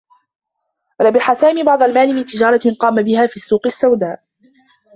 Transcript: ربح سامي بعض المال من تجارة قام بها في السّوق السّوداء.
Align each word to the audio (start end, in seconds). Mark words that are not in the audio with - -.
ربح 1.01 1.33
سامي 1.33 1.63
بعض 1.63 1.83
المال 1.83 2.15
من 2.15 2.25
تجارة 2.25 2.61
قام 2.79 2.95
بها 3.01 3.27
في 3.27 3.35
السّوق 3.35 3.61
السّوداء. 3.65 4.23